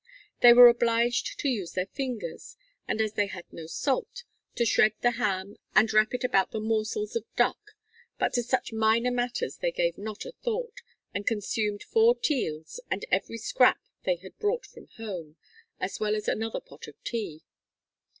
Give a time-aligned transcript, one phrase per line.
[0.39, 2.57] They were obliged to use their fingers,
[2.87, 4.23] and, as they had no salt,
[4.55, 7.73] to shred the ham and wrap it about the morsels of duck,
[8.17, 10.81] but to such minor matters they gave not a thought,
[11.13, 15.35] and consumed four teals and every scrap they had brought from home,
[15.79, 17.43] as well as another pot of tea.